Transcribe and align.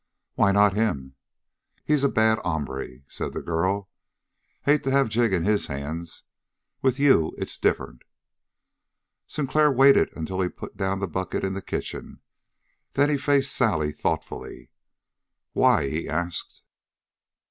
"Why 0.33 0.51
not 0.51 0.73
him?" 0.73 1.13
"He's 1.85 2.03
a 2.03 2.09
bad 2.09 2.39
hombre," 2.39 3.03
said 3.07 3.33
the 3.33 3.41
girl. 3.43 3.87
"Hate 4.63 4.83
to 4.85 4.89
have 4.89 5.09
Jig 5.09 5.31
in 5.31 5.43
his 5.43 5.67
hands. 5.67 6.23
With 6.81 6.97
you 6.97 7.33
it's 7.37 7.55
different." 7.55 8.01
Sinclair 9.27 9.71
waited 9.71 10.09
until 10.17 10.37
he 10.39 10.45
had 10.45 10.57
put 10.57 10.75
down 10.75 11.01
the 11.01 11.07
bucket 11.07 11.43
in 11.43 11.53
the 11.53 11.61
kitchen. 11.61 12.19
Then 12.93 13.11
he 13.11 13.17
faced 13.19 13.51
Sally 13.53 13.91
thoughtfully. 13.91 14.71
"Why?" 15.53 15.87
he 15.87 16.09
asked. 16.09 16.63